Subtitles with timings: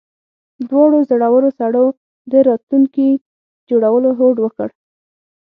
[0.69, 1.85] دواړو زړورو سړو
[2.31, 3.07] د راتلونکي
[3.69, 4.69] جوړولو هوډ وکړ